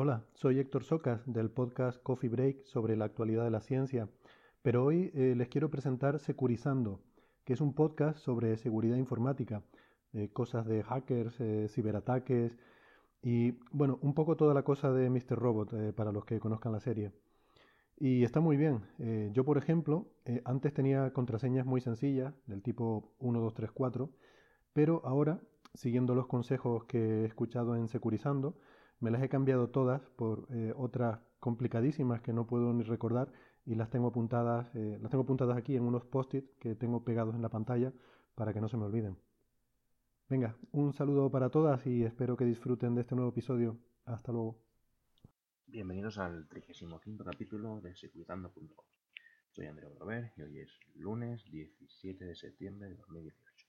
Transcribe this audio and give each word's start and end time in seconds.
Hola, 0.00 0.22
soy 0.34 0.60
Héctor 0.60 0.84
Socas 0.84 1.20
del 1.26 1.50
podcast 1.50 2.00
Coffee 2.04 2.30
Break 2.30 2.62
sobre 2.66 2.96
la 2.96 3.04
actualidad 3.04 3.42
de 3.42 3.50
la 3.50 3.58
ciencia, 3.58 4.08
pero 4.62 4.84
hoy 4.84 5.10
eh, 5.12 5.34
les 5.36 5.48
quiero 5.48 5.70
presentar 5.70 6.20
Securizando, 6.20 7.00
que 7.44 7.54
es 7.54 7.60
un 7.60 7.74
podcast 7.74 8.20
sobre 8.20 8.56
seguridad 8.58 8.96
informática, 8.96 9.64
eh, 10.12 10.28
cosas 10.32 10.66
de 10.66 10.84
hackers, 10.84 11.40
eh, 11.40 11.66
ciberataques 11.68 12.56
y, 13.22 13.58
bueno, 13.72 13.98
un 14.00 14.14
poco 14.14 14.36
toda 14.36 14.54
la 14.54 14.62
cosa 14.62 14.92
de 14.92 15.10
Mr. 15.10 15.36
Robot 15.36 15.92
para 15.96 16.12
los 16.12 16.24
que 16.24 16.38
conozcan 16.38 16.70
la 16.70 16.78
serie. 16.78 17.10
Y 17.96 18.22
está 18.22 18.38
muy 18.38 18.56
bien. 18.56 18.82
yo, 19.32 19.44
por 19.44 19.58
ejemplo, 19.58 20.06
antes 20.44 20.72
tenía 20.72 21.12
contraseñas 21.12 21.66
muy 21.66 21.80
sencillas, 21.80 22.32
del 22.46 22.62
tipo 22.62 23.16
1234, 23.18 24.10
pero 24.72 25.02
ahora, 25.04 25.40
siguiendo 25.74 26.14
los 26.14 26.28
consejos 26.28 26.84
que 26.84 27.22
he 27.22 27.24
escuchado 27.24 27.74
en 27.74 27.88
Securizando, 27.88 28.54
me 29.00 29.10
las 29.10 29.22
he 29.22 29.28
cambiado 29.28 29.70
todas 29.70 30.02
por 30.16 30.46
eh, 30.50 30.72
otras 30.76 31.20
complicadísimas 31.40 32.20
que 32.20 32.32
no 32.32 32.46
puedo 32.46 32.72
ni 32.72 32.82
recordar 32.82 33.32
y 33.64 33.74
las 33.74 33.90
tengo 33.90 34.08
apuntadas, 34.08 34.74
eh, 34.74 34.98
las 35.00 35.10
tengo 35.10 35.24
apuntadas 35.24 35.56
aquí 35.56 35.76
en 35.76 35.84
unos 35.84 36.04
post-it 36.04 36.44
que 36.58 36.74
tengo 36.74 37.04
pegados 37.04 37.34
en 37.34 37.42
la 37.42 37.48
pantalla 37.48 37.92
para 38.34 38.52
que 38.52 38.60
no 38.60 38.68
se 38.68 38.76
me 38.76 38.84
olviden. 38.84 39.16
Venga, 40.28 40.56
un 40.72 40.92
saludo 40.92 41.30
para 41.30 41.50
todas 41.50 41.86
y 41.86 42.04
espero 42.04 42.36
que 42.36 42.44
disfruten 42.44 42.94
de 42.94 43.02
este 43.02 43.14
nuevo 43.14 43.30
episodio. 43.30 43.78
Hasta 44.04 44.32
luego. 44.32 44.58
Bienvenidos 45.66 46.18
al 46.18 46.48
35 46.48 47.00
capítulo 47.24 47.80
de 47.80 47.94
Securitando.com. 47.94 48.86
Soy 49.50 49.66
Andrea 49.66 49.90
Robert 49.98 50.32
y 50.36 50.42
hoy 50.42 50.60
es 50.60 50.70
lunes 50.94 51.44
17 51.50 52.24
de 52.24 52.34
septiembre 52.34 52.88
de 52.88 52.96
2018. 52.96 53.66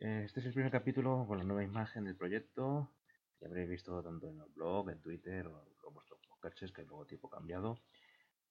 Este 0.00 0.40
es 0.40 0.46
el 0.46 0.52
primer 0.52 0.72
capítulo 0.72 1.24
con 1.26 1.38
la 1.38 1.44
nueva 1.44 1.62
imagen 1.62 2.04
del 2.04 2.16
proyecto 2.16 2.90
que 3.42 3.48
habréis 3.48 3.68
visto 3.68 4.00
tanto 4.00 4.28
en 4.28 4.40
el 4.40 4.48
blog, 4.54 4.88
en 4.90 5.00
Twitter 5.00 5.48
o 5.48 5.64
en 5.64 5.94
vuestros 5.94 6.20
podcasts, 6.28 6.72
que 6.72 6.82
el 6.82 6.86
logotipo 6.86 7.28
cambiado, 7.28 7.76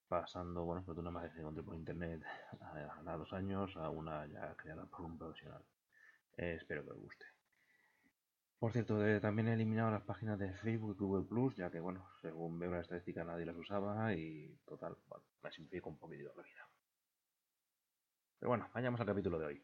pasando 0.09 0.65
bueno, 0.65 0.83
pues 0.83 0.97
de 0.97 0.99
una 0.99 1.11
imagen 1.11 1.31
que 1.31 1.39
encontré 1.39 1.63
por 1.63 1.75
internet 1.75 2.21
a, 3.05 3.15
dos 3.15 3.31
años 3.31 3.77
a 3.77 3.89
una 3.89 4.25
ya 4.27 4.53
creada 4.57 4.85
por 4.87 5.05
un 5.05 5.17
profesional. 5.17 5.63
Eh, 6.35 6.55
espero 6.59 6.83
que 6.83 6.91
os 6.91 6.97
guste. 6.97 7.25
Por 8.59 8.73
cierto, 8.73 9.05
eh, 9.07 9.21
también 9.21 9.47
he 9.47 9.53
eliminado 9.53 9.91
las 9.91 10.03
páginas 10.03 10.37
de 10.37 10.51
Facebook 10.55 10.97
y 10.99 11.03
Google 11.03 11.25
Plus, 11.25 11.55
ya 11.55 11.71
que, 11.71 11.79
bueno, 11.79 12.05
según 12.21 12.59
veo 12.59 12.71
la 12.71 12.81
estadística 12.81 13.23
nadie 13.23 13.45
las 13.45 13.55
usaba 13.55 14.13
y, 14.13 14.59
total, 14.65 14.97
bueno, 15.07 15.23
me 15.41 15.51
simplifico 15.53 15.89
un 15.89 15.97
poquito 15.97 16.33
la 16.35 16.43
vida. 16.43 16.67
Pero 18.39 18.49
bueno, 18.49 18.69
vayamos 18.73 18.99
al 18.99 19.07
capítulo 19.07 19.39
de 19.39 19.45
hoy. 19.45 19.63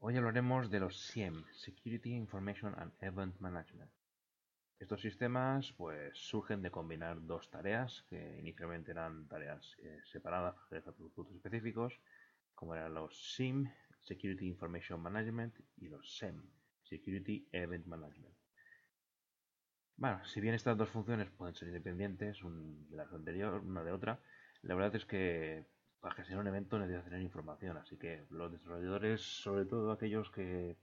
Hoy 0.00 0.16
hablaremos 0.18 0.70
de 0.70 0.80
los 0.80 1.06
SIEM, 1.06 1.42
Security 1.54 2.14
Information 2.14 2.74
and 2.78 2.92
Event 3.00 3.40
Management. 3.40 3.90
Estos 4.82 5.00
sistemas 5.00 5.72
pues, 5.76 6.18
surgen 6.18 6.60
de 6.60 6.72
combinar 6.72 7.24
dos 7.24 7.48
tareas 7.48 8.02
que 8.10 8.40
inicialmente 8.40 8.90
eran 8.90 9.28
tareas 9.28 9.76
eh, 9.78 10.00
separadas 10.10 10.56
para 10.68 10.82
productos 10.82 11.30
específicos, 11.30 12.00
como 12.52 12.74
eran 12.74 12.92
los 12.92 13.36
SIM, 13.36 13.70
Security 14.00 14.48
Information 14.48 15.00
Management, 15.00 15.54
y 15.76 15.88
los 15.88 16.18
SEM, 16.18 16.42
Security 16.82 17.46
Event 17.52 17.86
Management. 17.86 18.34
Bueno, 19.98 20.24
si 20.24 20.40
bien 20.40 20.54
estas 20.54 20.76
dos 20.76 20.88
funciones 20.88 21.30
pueden 21.30 21.54
ser 21.54 21.68
independientes 21.68 22.42
una 22.42 23.04
de 23.04 23.14
anterior, 23.14 23.62
una 23.64 23.84
de 23.84 23.92
otra, 23.92 24.18
la 24.62 24.74
verdad 24.74 24.96
es 24.96 25.06
que 25.06 25.64
para 26.00 26.16
gestionar 26.16 26.42
un 26.42 26.48
evento 26.48 26.76
necesitas 26.80 27.04
tener 27.04 27.22
información, 27.22 27.76
así 27.76 27.96
que 27.98 28.26
los 28.30 28.50
desarrolladores, 28.50 29.20
sobre 29.20 29.64
todo 29.64 29.92
aquellos 29.92 30.28
que 30.32 30.76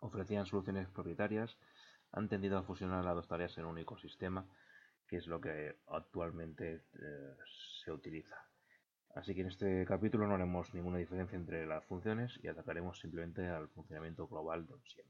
ofrecían 0.00 0.46
soluciones 0.46 0.88
propietarias, 0.88 1.58
han 2.12 2.28
tendido 2.28 2.58
a 2.58 2.62
fusionar 2.62 3.04
las 3.04 3.14
dos 3.14 3.28
tareas 3.28 3.56
en 3.58 3.64
un 3.64 3.72
único 3.72 3.98
sistema, 3.98 4.46
que 5.06 5.16
es 5.16 5.26
lo 5.26 5.40
que 5.40 5.76
actualmente 5.88 6.82
eh, 6.94 7.36
se 7.82 7.92
utiliza. 7.92 8.36
Así 9.14 9.34
que 9.34 9.40
en 9.40 9.48
este 9.48 9.84
capítulo 9.86 10.26
no 10.26 10.34
haremos 10.34 10.72
ninguna 10.74 10.98
diferencia 10.98 11.36
entre 11.36 11.66
las 11.66 11.84
funciones 11.84 12.38
y 12.42 12.48
atacaremos 12.48 12.98
simplemente 13.00 13.48
al 13.48 13.68
funcionamiento 13.68 14.28
global 14.28 14.66
de 14.66 14.74
un 14.74 14.84
SIEM. 14.84 15.06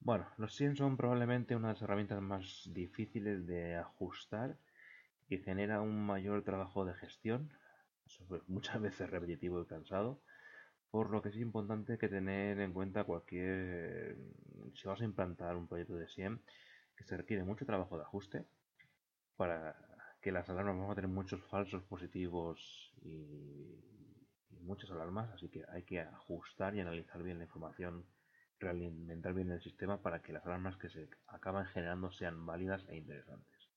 Bueno, 0.00 0.26
los 0.36 0.54
SIEM 0.54 0.76
son 0.76 0.96
probablemente 0.96 1.56
una 1.56 1.68
de 1.68 1.74
las 1.74 1.82
herramientas 1.82 2.20
más 2.20 2.68
difíciles 2.72 3.46
de 3.46 3.76
ajustar 3.76 4.58
y 5.28 5.38
genera 5.38 5.80
un 5.80 6.04
mayor 6.04 6.42
trabajo 6.44 6.84
de 6.84 6.94
gestión, 6.94 7.50
muchas 8.46 8.80
veces 8.82 9.08
repetitivo 9.10 9.62
y 9.62 9.66
cansado, 9.66 10.20
por 10.94 11.10
lo 11.10 11.20
que 11.20 11.30
es 11.30 11.36
importante 11.38 11.98
que 11.98 12.08
tener 12.08 12.60
en 12.60 12.72
cuenta 12.72 13.02
cualquier, 13.02 14.16
si 14.76 14.86
vas 14.86 15.00
a 15.00 15.04
implantar 15.04 15.56
un 15.56 15.66
proyecto 15.66 15.96
de 15.96 16.06
SIEM, 16.06 16.38
que 16.94 17.02
se 17.02 17.16
requiere 17.16 17.42
mucho 17.42 17.66
trabajo 17.66 17.96
de 17.96 18.04
ajuste 18.04 18.46
para 19.34 19.74
que 20.22 20.30
las 20.30 20.48
alarmas 20.48 20.78
van 20.78 20.90
a 20.92 20.94
tener 20.94 21.10
muchos 21.10 21.42
falsos 21.46 21.82
positivos 21.82 22.94
y, 23.02 23.74
muchas 24.60 24.88
alarmas, 24.92 25.32
así 25.32 25.48
que 25.48 25.64
hay 25.68 25.82
que 25.82 25.98
ajustar 25.98 26.76
y 26.76 26.80
analizar 26.80 27.20
bien 27.24 27.38
la 27.38 27.44
información, 27.46 28.06
realimentar 28.60 29.34
bien 29.34 29.50
el 29.50 29.60
sistema 29.60 30.00
para 30.00 30.22
que 30.22 30.32
las 30.32 30.46
alarmas 30.46 30.76
que 30.76 30.90
se 30.90 31.08
acaban 31.26 31.66
generando 31.66 32.12
sean 32.12 32.46
válidas 32.46 32.86
e 32.88 32.96
interesantes. 32.96 33.68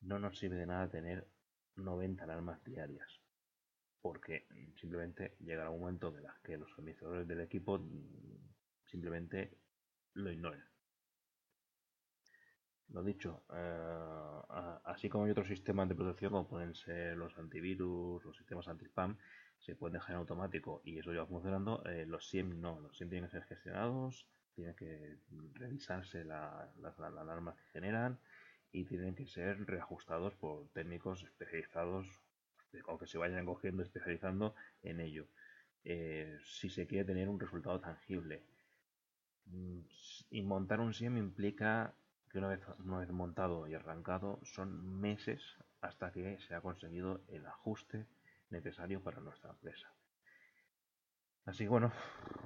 No 0.00 0.18
nos 0.18 0.36
sirve 0.40 0.56
de 0.56 0.66
nada 0.66 0.90
tener 0.90 1.28
90 1.76 2.24
alarmas 2.24 2.64
diarias 2.64 3.25
porque 4.00 4.46
simplemente 4.80 5.36
llegará 5.40 5.70
un 5.70 5.80
momento 5.80 6.10
de 6.10 6.22
que 6.42 6.56
los 6.56 6.72
administradores 6.78 7.26
del 7.26 7.40
equipo 7.40 7.80
simplemente 8.84 9.58
lo 10.14 10.30
ignoren. 10.30 10.62
Lo 12.88 13.02
dicho, 13.02 13.42
eh, 13.52 14.78
así 14.84 15.08
como 15.08 15.24
hay 15.24 15.32
otros 15.32 15.48
sistemas 15.48 15.88
de 15.88 15.96
protección 15.96 16.30
como 16.30 16.48
pueden 16.48 16.74
ser 16.74 17.16
los 17.16 17.36
antivirus, 17.36 18.24
los 18.24 18.36
sistemas 18.36 18.68
anti-spam, 18.68 19.18
se 19.58 19.74
pueden 19.74 19.94
dejar 19.94 20.12
en 20.12 20.18
automático 20.18 20.82
y 20.84 20.98
eso 20.98 21.12
ya 21.12 21.20
va 21.20 21.26
funcionando. 21.26 21.82
Eh, 21.84 22.06
los 22.06 22.28
SIEM 22.28 22.60
no, 22.60 22.80
los 22.80 22.96
SIEM 22.96 23.10
tienen 23.10 23.28
que 23.28 23.36
ser 23.36 23.44
gestionados, 23.44 24.28
tienen 24.54 24.74
que 24.76 25.18
revisarse 25.54 26.24
las 26.24 27.00
alarmas 27.00 27.56
que 27.56 27.70
generan 27.72 28.18
y 28.72 28.84
tienen 28.84 29.14
que 29.14 29.26
ser 29.26 29.66
reajustados 29.66 30.34
por 30.36 30.68
técnicos 30.68 31.24
especializados 31.24 32.06
o 32.86 32.98
que 32.98 33.06
se 33.06 33.18
vayan 33.18 33.46
cogiendo, 33.46 33.82
especializando 33.82 34.54
en 34.82 35.00
ello. 35.00 35.26
Eh, 35.84 36.38
si 36.44 36.68
se 36.68 36.86
quiere 36.86 37.04
tener 37.04 37.28
un 37.28 37.38
resultado 37.38 37.80
tangible. 37.80 38.42
Mm, 39.46 39.80
y 40.30 40.42
montar 40.42 40.80
un 40.80 40.92
SIEM 40.92 41.16
implica 41.16 41.94
que 42.30 42.38
una 42.38 42.48
vez, 42.48 43.10
montado 43.10 43.68
y 43.68 43.74
arrancado 43.74 44.40
son 44.42 45.00
meses 45.00 45.40
hasta 45.80 46.10
que 46.10 46.38
se 46.40 46.54
ha 46.54 46.60
conseguido 46.60 47.22
el 47.28 47.46
ajuste 47.46 48.06
necesario 48.50 49.00
para 49.00 49.20
nuestra 49.20 49.50
empresa. 49.50 49.92
Así 51.44 51.64
que 51.64 51.68
bueno, 51.68 51.92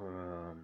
eh, 0.02 0.54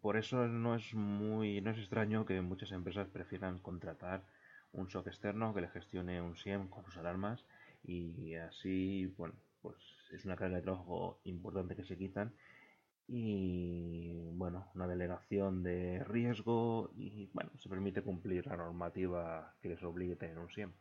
por 0.00 0.16
eso 0.16 0.48
no 0.48 0.74
es 0.74 0.94
muy 0.94 1.60
no 1.60 1.70
es 1.70 1.78
extraño 1.78 2.24
que 2.24 2.40
muchas 2.40 2.72
empresas 2.72 3.08
prefieran 3.08 3.58
contratar 3.58 4.24
un 4.72 4.88
SOC 4.88 5.08
externo 5.08 5.52
que 5.52 5.60
le 5.60 5.68
gestione 5.68 6.22
un 6.22 6.36
SIEM 6.36 6.68
con 6.68 6.84
sus 6.84 6.96
alarmas 6.96 7.44
y 7.84 8.34
así, 8.36 9.06
bueno, 9.16 9.34
pues 9.60 9.76
es 10.12 10.24
una 10.24 10.36
carga 10.36 10.56
de 10.56 10.62
trabajo 10.62 11.20
importante 11.24 11.76
que 11.76 11.84
se 11.84 11.96
quitan 11.96 12.34
y 13.06 14.30
bueno, 14.34 14.70
una 14.74 14.86
delegación 14.86 15.62
de 15.62 16.04
riesgo 16.04 16.90
y 16.94 17.30
bueno, 17.32 17.50
se 17.58 17.68
permite 17.68 18.02
cumplir 18.02 18.46
la 18.46 18.56
normativa 18.56 19.54
que 19.60 19.68
les 19.68 19.82
obligue 19.82 20.14
a 20.14 20.18
tener 20.18 20.38
un 20.38 20.50
SIEM. 20.50 20.72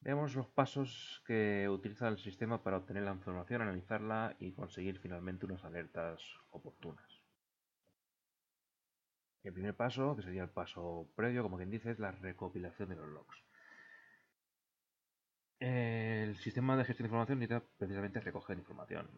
Veamos 0.00 0.34
los 0.34 0.48
pasos 0.48 1.22
que 1.26 1.68
utiliza 1.68 2.08
el 2.08 2.18
sistema 2.18 2.62
para 2.62 2.76
obtener 2.76 3.04
la 3.04 3.12
información, 3.12 3.62
analizarla 3.62 4.36
y 4.40 4.52
conseguir 4.52 4.98
finalmente 4.98 5.46
unas 5.46 5.64
alertas 5.64 6.20
oportunas. 6.50 7.22
El 9.44 9.52
primer 9.52 9.76
paso, 9.76 10.16
que 10.16 10.22
sería 10.22 10.42
el 10.42 10.50
paso 10.50 11.08
previo, 11.14 11.42
como 11.42 11.56
quien 11.56 11.70
dice, 11.70 11.92
es 11.92 11.98
la 12.00 12.10
recopilación 12.10 12.88
de 12.88 12.96
los 12.96 13.08
logs. 13.08 13.42
El 15.64 16.36
sistema 16.38 16.76
de 16.76 16.84
gestión 16.84 17.04
de 17.04 17.10
información 17.10 17.38
necesita 17.38 17.64
precisamente 17.78 18.18
recoger 18.18 18.58
información. 18.58 19.08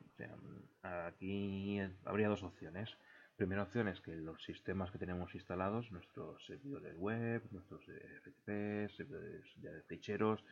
aquí 0.82 1.80
habría 2.04 2.28
dos 2.28 2.42
opciones. 2.42 2.94
Primera 3.34 3.62
opción 3.62 3.88
es 3.88 4.02
que 4.02 4.14
los 4.14 4.44
sistemas 4.44 4.90
que 4.90 4.98
tenemos 4.98 5.34
instalados, 5.34 5.90
nuestros 5.90 6.44
servidores 6.44 6.98
web, 6.98 7.42
nuestros 7.50 7.82
FTP, 7.86 8.94
servidores 8.94 9.42
de 9.56 9.82
ficheros, 9.84 10.44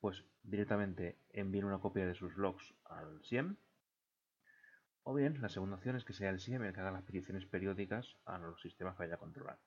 pues 0.00 0.24
directamente 0.42 1.16
envíen 1.30 1.66
una 1.66 1.78
copia 1.78 2.08
de 2.08 2.16
sus 2.16 2.36
logs 2.36 2.74
al 2.84 3.22
SIEM. 3.22 3.54
O 5.04 5.14
bien, 5.14 5.40
la 5.40 5.48
segunda 5.48 5.76
opción 5.76 5.94
es 5.94 6.04
que 6.04 6.12
sea 6.12 6.30
el 6.30 6.40
SIEM 6.40 6.64
el 6.64 6.72
que 6.72 6.80
haga 6.80 6.90
las 6.90 7.04
peticiones 7.04 7.46
periódicas 7.46 8.16
a 8.24 8.36
los 8.38 8.60
sistemas 8.60 8.96
que 8.96 9.04
vaya 9.04 9.14
a 9.14 9.18
controlar. 9.18 9.60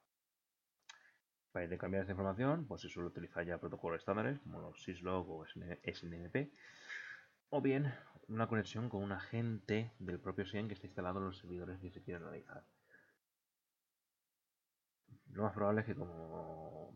Para 1.51 1.65
intercambiar 1.65 2.01
esta 2.01 2.11
información, 2.11 2.65
pues 2.67 2.81
se 2.81 2.89
suele 2.89 3.09
utilizar 3.09 3.45
ya 3.45 3.57
protocolos 3.57 3.99
estándares 3.99 4.39
como 4.39 4.61
los 4.61 4.83
syslog 4.83 5.29
o 5.29 5.45
SNMP, 5.45 6.51
o 7.49 7.61
bien 7.61 7.91
una 8.27 8.47
conexión 8.47 8.89
con 8.89 9.01
un 9.01 9.11
agente 9.11 9.91
del 9.99 10.19
propio 10.19 10.45
SIEM 10.45 10.67
que 10.67 10.75
está 10.75 10.85
instalado 10.85 11.19
en 11.19 11.25
los 11.25 11.39
servidores 11.39 11.79
que 11.79 11.89
se 11.89 12.01
quieren 12.01 12.23
analizar. 12.23 12.63
lo 15.31 15.43
más 15.43 15.53
probable 15.53 15.81
es 15.81 15.87
que 15.87 15.95
como 15.95 16.93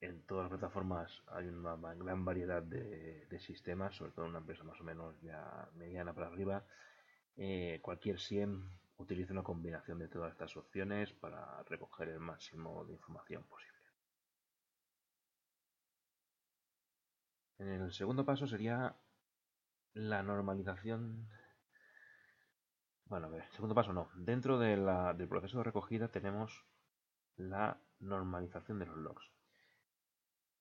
en 0.00 0.22
todas 0.22 0.44
las 0.44 0.58
plataformas 0.58 1.22
hay 1.28 1.46
una 1.48 1.76
gran 1.94 2.24
variedad 2.24 2.62
de, 2.62 3.38
sistemas, 3.38 3.94
sobre 3.96 4.12
todo 4.12 4.24
en 4.24 4.30
una 4.30 4.40
empresa 4.40 4.64
más 4.64 4.80
o 4.80 4.84
menos 4.84 5.20
ya 5.20 5.68
mediana 5.74 6.14
para 6.14 6.28
arriba, 6.28 6.64
eh, 7.36 7.80
cualquier 7.82 8.18
SIEM 8.18 8.70
utiliza 8.96 9.32
una 9.32 9.42
combinación 9.42 9.98
de 9.98 10.08
todas 10.08 10.32
estas 10.32 10.56
opciones 10.56 11.12
para 11.12 11.62
recoger 11.64 12.08
el 12.08 12.20
máximo 12.20 12.84
de 12.84 12.94
información 12.94 13.42
posible. 13.44 13.79
El 17.68 17.92
segundo 17.92 18.24
paso 18.24 18.46
sería 18.46 18.96
la 19.94 20.22
normalización. 20.22 21.28
Bueno, 23.04 23.26
a 23.26 23.30
ver, 23.30 23.44
segundo 23.50 23.74
paso 23.74 23.92
no. 23.92 24.08
Dentro 24.14 24.58
del 24.58 25.28
proceso 25.28 25.58
de 25.58 25.64
recogida 25.64 26.08
tenemos 26.08 26.64
la 27.36 27.78
normalización 27.98 28.78
de 28.78 28.86
los 28.86 28.96
logs. 28.96 29.30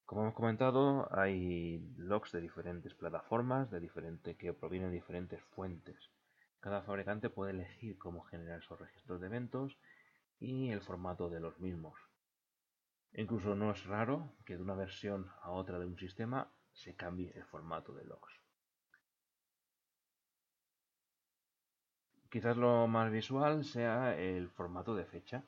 Como 0.06 0.24
hemos 0.24 0.34
comentado, 0.34 1.08
hay 1.16 1.80
logs 1.96 2.32
de 2.32 2.42
diferentes 2.42 2.96
plataformas, 2.96 3.70
de 3.70 3.80
diferente, 3.80 4.36
que 4.36 4.54
provienen 4.54 4.90
de 4.90 4.96
diferentes 4.96 5.42
fuentes. 5.56 6.10
Cada 6.60 6.82
fabricante 6.82 7.30
puede 7.30 7.52
elegir 7.52 7.98
cómo 7.98 8.24
generar 8.24 8.60
esos 8.60 8.80
registros 8.80 9.22
de 9.22 9.28
eventos 9.28 9.78
y 10.40 10.72
el 10.72 10.82
formato 10.82 11.30
de 11.30 11.40
los 11.40 11.60
mismos. 11.60 11.94
Incluso 13.14 13.56
no 13.56 13.72
es 13.72 13.86
raro 13.86 14.34
que 14.46 14.58
de 14.58 14.64
una 14.64 14.76
versión 14.76 15.30
a 15.42 15.52
otra 15.52 15.80
de 15.80 15.86
un 15.86 15.98
sistema 15.98 16.52
se 16.80 16.96
cambie 16.96 17.32
el 17.36 17.44
formato 17.44 17.94
de 17.94 18.06
logs. 18.06 18.34
Quizás 22.30 22.56
lo 22.58 22.88
más 22.88 23.12
visual 23.12 23.66
sea 23.66 24.18
el 24.18 24.50
formato 24.50 24.96
de 24.96 25.06
fecha. 25.06 25.44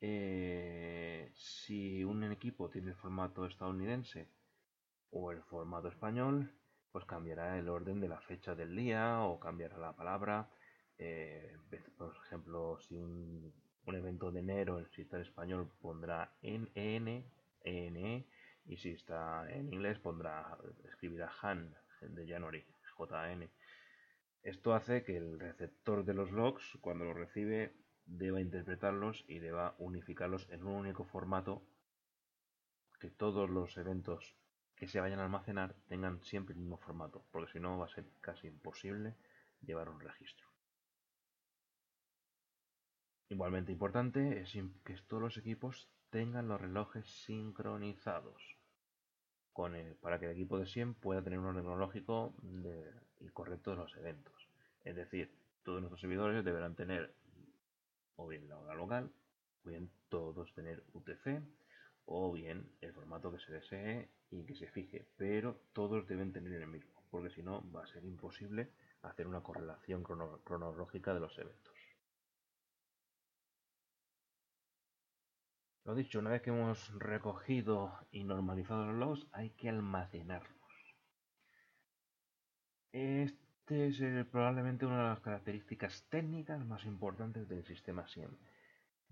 Eh, 0.00 1.32
si 1.34 2.04
un 2.04 2.22
equipo 2.24 2.68
tiene 2.70 2.90
el 2.90 2.96
formato 2.96 3.46
estadounidense 3.46 4.28
o 5.10 5.32
el 5.32 5.42
formato 5.42 5.88
español, 5.88 6.52
pues 6.92 7.04
cambiará 7.06 7.58
el 7.58 7.68
orden 7.68 8.00
de 8.00 8.08
la 8.08 8.20
fecha 8.20 8.54
del 8.54 8.76
día 8.76 9.22
o 9.22 9.40
cambiará 9.40 9.78
la 9.78 9.96
palabra. 9.96 10.48
Eh, 10.98 11.56
por 11.96 12.14
ejemplo, 12.24 12.78
si 12.80 12.96
un, 12.96 13.52
evento 13.86 14.30
de 14.30 14.40
enero, 14.40 14.84
si 14.94 15.02
está 15.02 15.16
en 15.16 15.22
español, 15.22 15.72
pondrá 15.80 16.36
en 16.42 16.70
EN, 16.74 17.24
y 18.68 18.76
si 18.76 18.90
está 18.90 19.50
en 19.50 19.72
inglés, 19.72 19.98
pondrá, 19.98 20.58
escribirá 20.84 21.32
Han 21.42 21.74
de 22.02 22.28
January, 22.28 22.64
JN. 22.98 23.50
Esto 24.42 24.74
hace 24.74 25.02
que 25.02 25.16
el 25.16 25.40
receptor 25.40 26.04
de 26.04 26.14
los 26.14 26.30
logs, 26.30 26.78
cuando 26.80 27.06
los 27.06 27.16
recibe, 27.16 27.74
deba 28.04 28.40
interpretarlos 28.40 29.24
y 29.26 29.38
deba 29.38 29.74
unificarlos 29.78 30.48
en 30.50 30.64
un 30.64 30.74
único 30.74 31.04
formato 31.04 31.62
que 33.00 33.10
todos 33.10 33.48
los 33.48 33.76
eventos 33.78 34.36
que 34.76 34.86
se 34.86 35.00
vayan 35.00 35.20
a 35.20 35.24
almacenar 35.24 35.74
tengan 35.88 36.22
siempre 36.22 36.54
el 36.54 36.60
mismo 36.60 36.78
formato, 36.78 37.24
porque 37.30 37.52
si 37.52 37.60
no 37.60 37.78
va 37.78 37.86
a 37.86 37.94
ser 37.94 38.04
casi 38.20 38.48
imposible 38.48 39.16
llevar 39.62 39.88
un 39.88 40.00
registro. 40.00 40.46
Igualmente 43.30 43.72
importante 43.72 44.40
es 44.40 44.52
que 44.84 44.94
todos 45.06 45.22
los 45.22 45.36
equipos 45.36 45.90
tengan 46.10 46.48
los 46.48 46.60
relojes 46.60 47.06
sincronizados 47.24 48.57
para 50.00 50.18
que 50.18 50.26
el 50.26 50.32
equipo 50.32 50.58
de 50.58 50.66
SIEM 50.66 50.94
pueda 50.94 51.22
tener 51.22 51.38
un 51.38 51.46
orden 51.46 51.64
cronológico 51.64 52.32
y 53.20 53.28
correcto 53.30 53.72
de 53.72 53.76
los 53.78 53.96
eventos. 53.96 54.48
Es 54.84 54.94
decir, 54.94 55.32
todos 55.64 55.80
nuestros 55.80 56.00
servidores 56.00 56.44
deberán 56.44 56.76
tener 56.76 57.12
o 58.16 58.26
bien 58.26 58.48
la 58.48 58.58
hora 58.58 58.74
local, 58.74 59.10
o 59.64 59.68
bien 59.68 59.90
todos 60.08 60.52
tener 60.54 60.84
UTC, 60.92 61.42
o 62.06 62.32
bien 62.32 62.70
el 62.80 62.92
formato 62.92 63.32
que 63.32 63.38
se 63.38 63.52
desee 63.52 64.08
y 64.30 64.44
que 64.44 64.54
se 64.54 64.68
fije, 64.68 65.06
pero 65.16 65.60
todos 65.72 66.06
deben 66.06 66.32
tener 66.32 66.52
el 66.52 66.66
mismo, 66.66 67.02
porque 67.10 67.30
si 67.30 67.42
no 67.42 67.64
va 67.72 67.82
a 67.82 67.86
ser 67.86 68.04
imposible 68.04 68.70
hacer 69.02 69.26
una 69.26 69.42
correlación 69.42 70.02
cronológica 70.02 71.14
de 71.14 71.20
los 71.20 71.38
eventos. 71.38 71.77
Lo 75.88 75.94
dicho, 75.94 76.18
una 76.18 76.28
vez 76.28 76.42
que 76.42 76.50
hemos 76.50 76.92
recogido 76.98 77.98
y 78.12 78.22
normalizado 78.22 78.84
los 78.84 78.96
logs, 78.96 79.26
hay 79.32 79.48
que 79.48 79.70
almacenarlos. 79.70 80.52
Este 82.92 83.86
es 83.86 84.26
probablemente 84.26 84.84
una 84.84 84.98
de 84.98 85.08
las 85.08 85.20
características 85.20 86.04
técnicas 86.10 86.62
más 86.66 86.84
importantes 86.84 87.48
del 87.48 87.64
sistema 87.64 88.06
SIEM, 88.06 88.36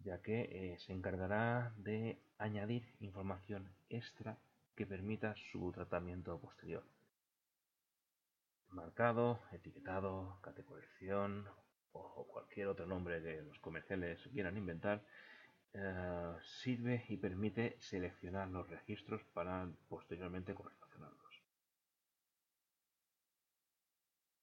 ya 0.05 0.21
que 0.21 0.43
eh, 0.43 0.79
se 0.81 0.93
encargará 0.93 1.73
de 1.79 2.21
añadir 2.37 2.87
información 3.01 3.73
extra 3.89 4.37
que 4.75 4.85
permita 4.85 5.35
su 5.51 5.73
tratamiento 5.73 6.39
posterior. 6.39 6.85
Marcado, 8.69 9.41
etiquetado, 9.51 10.39
categorización 10.43 11.49
o 11.93 12.27
cualquier 12.27 12.67
otro 12.67 12.85
nombre 12.85 13.23
que 13.23 13.41
los 13.41 13.59
comerciales 13.61 14.21
quieran 14.31 14.59
inventar, 14.59 15.03
eh, 15.75 16.37
sirve 16.43 17.05
y 17.09 17.17
permite 17.17 17.77
seleccionar 17.81 18.49
los 18.49 18.69
registros 18.69 19.23
para 19.35 19.69
posteriormente 19.89 20.55
correlacionarlos. 20.55 21.43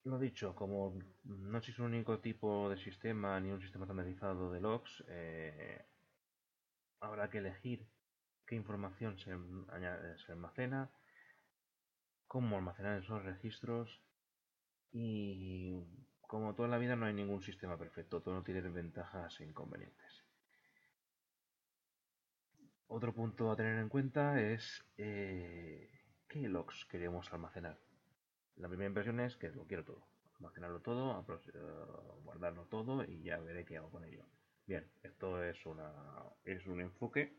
Lo 0.06 0.20
dicho, 0.20 0.54
como 0.54 1.00
no 1.24 1.58
existe 1.58 1.82
un 1.82 1.94
único 1.94 2.20
tipo 2.20 2.70
de 2.70 2.78
sistema 2.78 3.40
ni 3.40 3.52
un 3.52 3.62
sistema 3.62 3.86
estandarizado 3.86 4.52
de 4.52 4.60
logs, 4.60 5.04
eh, 5.08 5.86
habrá 7.00 7.30
que 7.30 7.38
elegir 7.38 7.88
qué 8.46 8.56
información 8.56 9.18
se, 9.18 9.32
se 10.26 10.32
almacena, 10.32 10.92
cómo 12.28 12.58
almacenar 12.58 13.00
esos 13.00 13.24
registros 13.24 14.02
y 14.92 15.84
como 16.22 16.56
toda 16.56 16.68
la 16.68 16.80
vida 16.80 16.96
no 16.96 17.06
hay 17.06 17.14
ningún 17.14 17.42
sistema 17.42 17.78
perfecto, 17.78 18.22
todo 18.22 18.42
tiene 18.44 18.62
ventajas 18.62 19.40
e 19.40 19.46
inconvenientes. 19.46 20.23
Otro 22.96 23.12
punto 23.12 23.50
a 23.50 23.56
tener 23.56 23.80
en 23.80 23.90
cuenta 23.90 24.40
es 24.40 24.86
eh, 25.00 25.90
qué 26.28 26.48
logs 26.48 26.86
queremos 26.86 27.34
almacenar. 27.34 27.80
La 28.56 28.68
primera 28.68 28.88
impresión 28.88 29.20
es 29.20 29.36
que 29.36 29.50
lo 29.50 29.66
quiero 29.66 29.84
todo. 29.84 30.06
Almacenarlo 30.36 30.80
todo, 30.82 31.26
eh, 31.56 31.60
guardarlo 32.24 32.66
todo 32.66 33.04
y 33.04 33.24
ya 33.24 33.40
veré 33.40 33.66
qué 33.66 33.78
hago 33.78 33.90
con 33.90 34.06
ello. 34.06 34.28
Bien, 34.68 34.88
esto 35.02 35.44
es, 35.44 35.66
una, 35.66 35.92
es 36.46 36.68
un 36.68 36.82
enfoque 36.82 37.36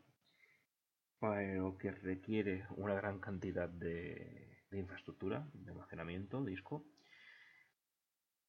pero 1.21 1.77
que 1.77 1.91
requiere 1.91 2.67
una 2.75 2.93
gran 2.95 3.19
cantidad 3.19 3.69
de, 3.69 4.61
infraestructura, 4.73 5.47
de 5.53 5.71
almacenamiento, 5.71 6.43
disco, 6.43 6.85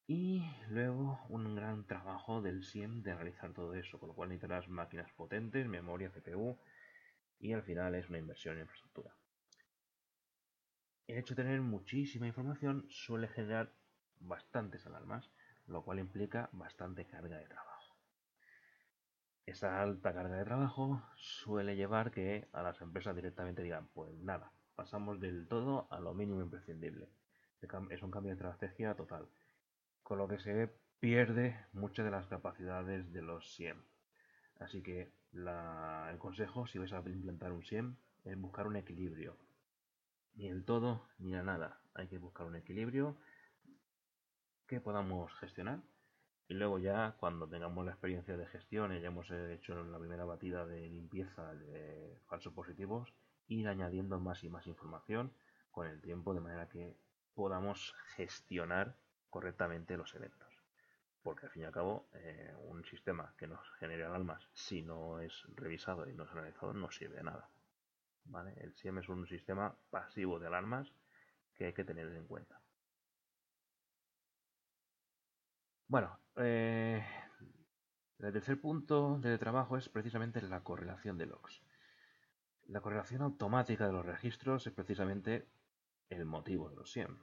y 0.08 0.42
luego 0.70 1.20
un 1.28 1.54
gran 1.54 1.86
trabajo 1.86 2.42
del 2.42 2.64
SIEM 2.64 3.04
de 3.04 3.14
realizar 3.14 3.52
todo 3.52 3.74
eso, 3.74 4.00
con 4.00 4.08
lo 4.08 4.14
cual 4.16 4.30
necesitarás 4.30 4.68
máquinas 4.68 5.12
potentes, 5.12 5.68
memoria, 5.68 6.10
CPU, 6.10 6.58
y 7.38 7.52
al 7.52 7.62
final 7.62 7.94
es 7.94 8.08
una 8.08 8.18
inversión 8.18 8.56
en 8.56 8.62
infraestructura. 8.62 9.14
El 11.06 11.18
hecho 11.18 11.34
de 11.34 11.42
tener 11.42 11.60
muchísima 11.60 12.26
información 12.26 12.86
suele 12.90 13.28
generar 13.28 13.72
bastantes 14.18 14.86
alarmas, 14.86 15.30
lo 15.66 15.82
cual 15.84 15.98
implica 15.98 16.48
bastante 16.52 17.06
carga 17.06 17.38
de 17.38 17.46
trabajo. 17.46 17.96
Esa 19.44 19.80
alta 19.80 20.12
carga 20.12 20.36
de 20.36 20.44
trabajo 20.44 21.02
suele 21.14 21.76
llevar 21.76 22.10
que 22.10 22.48
a 22.52 22.62
las 22.62 22.80
empresas 22.80 23.14
directamente 23.14 23.62
digan, 23.62 23.86
pues 23.94 24.12
nada, 24.18 24.50
pasamos 24.74 25.20
del 25.20 25.46
todo 25.46 25.86
a 25.90 26.00
lo 26.00 26.14
mínimo 26.14 26.40
imprescindible. 26.40 27.08
Es 27.90 28.02
un 28.02 28.10
cambio 28.10 28.30
de 28.30 28.34
estrategia 28.34 28.94
total, 28.94 29.28
con 30.02 30.18
lo 30.18 30.28
que 30.28 30.38
se 30.38 30.72
pierde 30.98 31.56
muchas 31.72 32.04
de 32.04 32.10
las 32.10 32.26
capacidades 32.26 33.12
de 33.12 33.22
los 33.22 33.54
SIEM. 33.54 33.82
Así 34.58 34.82
que 34.82 35.12
el 35.36 36.18
consejo, 36.18 36.66
si 36.66 36.78
vais 36.78 36.92
a 36.92 36.98
implantar 36.98 37.52
un 37.52 37.62
SIEM, 37.62 37.96
es 38.24 38.38
buscar 38.38 38.66
un 38.66 38.76
equilibrio. 38.76 39.36
Ni 40.34 40.48
el 40.48 40.64
todo 40.64 41.08
ni 41.18 41.32
la 41.32 41.42
nada. 41.42 41.80
Hay 41.94 42.08
que 42.08 42.18
buscar 42.18 42.46
un 42.46 42.56
equilibrio 42.56 43.16
que 44.66 44.80
podamos 44.80 45.32
gestionar. 45.34 45.80
Y 46.48 46.54
luego 46.54 46.78
ya 46.78 47.16
cuando 47.18 47.48
tengamos 47.48 47.84
la 47.84 47.92
experiencia 47.92 48.36
de 48.36 48.46
gestión 48.46 48.92
y 48.92 48.96
hayamos 48.96 49.30
hecho 49.30 49.82
la 49.84 49.98
primera 49.98 50.24
batida 50.24 50.64
de 50.64 50.88
limpieza 50.88 51.54
de 51.54 52.20
falsos 52.26 52.52
positivos, 52.52 53.12
ir 53.48 53.66
añadiendo 53.68 54.20
más 54.20 54.44
y 54.44 54.48
más 54.48 54.66
información 54.66 55.32
con 55.70 55.88
el 55.88 56.00
tiempo 56.00 56.34
de 56.34 56.40
manera 56.40 56.68
que 56.68 56.96
podamos 57.34 57.94
gestionar 58.14 58.96
correctamente 59.28 59.96
los 59.96 60.14
eventos 60.14 60.45
porque 61.26 61.46
al 61.46 61.50
fin 61.50 61.62
y 61.62 61.64
al 61.64 61.72
cabo 61.72 62.06
eh, 62.14 62.54
un 62.68 62.84
sistema 62.84 63.34
que 63.36 63.48
nos 63.48 63.68
genere 63.80 64.04
alarmas 64.04 64.48
si 64.54 64.82
no 64.82 65.18
es 65.18 65.44
revisado 65.56 66.08
y 66.08 66.14
no 66.14 66.22
es 66.22 66.30
analizado 66.30 66.72
no 66.72 66.88
sirve 66.88 67.16
de 67.16 67.24
nada. 67.24 67.50
El 68.58 68.72
SIEM 68.76 68.98
es 68.98 69.08
un 69.08 69.26
sistema 69.26 69.76
pasivo 69.90 70.38
de 70.38 70.46
alarmas 70.46 70.92
que 71.52 71.64
hay 71.66 71.72
que 71.72 71.82
tener 71.82 72.06
en 72.12 72.28
cuenta. 72.28 72.60
Bueno, 75.88 76.16
eh, 76.36 77.04
El 78.18 78.32
tercer 78.32 78.60
punto 78.60 79.18
de 79.18 79.36
trabajo 79.36 79.76
es 79.76 79.88
precisamente 79.88 80.40
la 80.42 80.62
correlación 80.62 81.18
de 81.18 81.26
logs. 81.26 81.60
La 82.68 82.80
correlación 82.80 83.22
automática 83.22 83.84
de 83.84 83.92
los 83.92 84.06
registros 84.06 84.64
es 84.68 84.72
precisamente 84.72 85.48
el 86.08 86.24
motivo 86.24 86.70
de 86.70 86.76
los 86.76 86.92
SIEM. 86.92 87.18